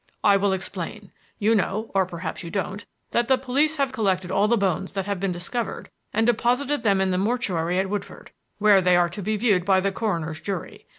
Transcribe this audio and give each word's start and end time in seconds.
"I 0.23 0.35
will 0.35 0.51
explain. 0.51 1.11
You 1.37 1.53
know 1.53 1.91
or 1.93 2.07
perhaps 2.07 2.43
you 2.43 2.49
don't 2.49 2.87
that 3.11 3.27
the 3.27 3.37
police 3.37 3.75
have 3.75 3.91
collected 3.91 4.31
all 4.31 4.47
the 4.47 4.57
bones 4.57 4.93
that 4.93 5.05
have 5.05 5.19
been 5.19 5.31
discovered 5.31 5.91
and 6.11 6.25
deposited 6.25 6.81
them 6.81 6.99
in 6.99 7.11
the 7.11 7.19
mortuary 7.19 7.77
at 7.77 7.87
Woodford, 7.87 8.31
where 8.57 8.81
they 8.81 8.95
are 8.95 9.09
to 9.09 9.21
be 9.21 9.37
viewed 9.37 9.63
by 9.63 9.79
the 9.79 9.91
coroner's 9.91 10.41
jury. 10.41 10.87